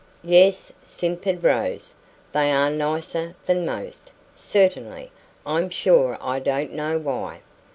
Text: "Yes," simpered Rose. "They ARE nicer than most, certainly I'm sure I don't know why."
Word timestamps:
"Yes," 0.23 0.71
simpered 0.83 1.43
Rose. 1.43 1.93
"They 2.31 2.51
ARE 2.51 2.71
nicer 2.71 3.35
than 3.45 3.67
most, 3.67 4.11
certainly 4.35 5.11
I'm 5.45 5.69
sure 5.69 6.17
I 6.19 6.39
don't 6.39 6.73
know 6.73 6.97
why." 6.97 7.41